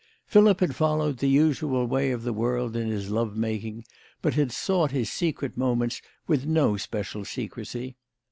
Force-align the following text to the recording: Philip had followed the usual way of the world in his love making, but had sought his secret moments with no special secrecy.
Philip 0.25 0.61
had 0.61 0.73
followed 0.75 1.17
the 1.19 1.29
usual 1.29 1.85
way 1.85 2.09
of 2.11 2.23
the 2.23 2.33
world 2.33 2.75
in 2.75 2.87
his 2.87 3.11
love 3.11 3.37
making, 3.37 3.85
but 4.23 4.33
had 4.33 4.51
sought 4.51 4.89
his 4.89 5.11
secret 5.11 5.55
moments 5.55 6.01
with 6.25 6.47
no 6.47 6.75
special 6.75 7.23
secrecy. 7.23 7.95